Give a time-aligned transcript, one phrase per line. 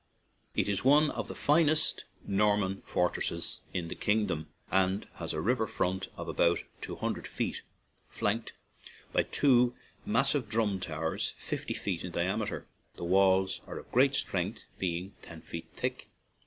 [0.55, 5.67] It is one of the finest Norman fortresses in the kingdom, and has a river
[5.67, 7.61] front of about two hundred feet,
[8.09, 8.53] flanked
[9.13, 14.15] by two massive drum towers fifty feet in diam eter; the walls are of great
[14.15, 16.09] strength, be ing ten feet thick.